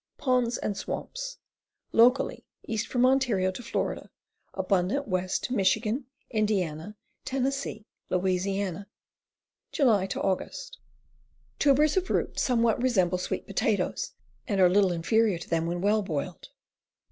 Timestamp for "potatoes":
13.45-14.13